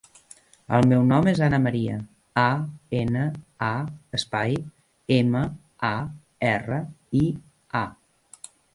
El 0.77 0.85
meu 0.91 1.03
nom 1.09 1.27
és 1.31 1.41
Ana 1.47 1.59
maria: 1.65 1.97
a, 2.45 2.47
ena, 3.01 3.27
a, 3.67 3.71
espai, 4.21 4.59
ema, 5.21 5.45
a, 5.95 5.95
erra, 6.57 6.85
i, 7.25 7.27
a. 7.85 7.89